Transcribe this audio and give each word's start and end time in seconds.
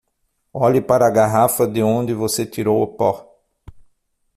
Olhe 0.55 0.81
para 0.81 1.05
a 1.05 1.11
garrafa 1.11 1.67
de 1.67 1.83
onde 1.83 2.11
você 2.15 2.43
tirou 2.43 2.81
o 2.81 2.87
pó. 2.87 3.37